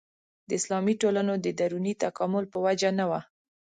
[0.47, 3.19] د اسلامي ټولنو د دروني تکامل په وجه نه وه.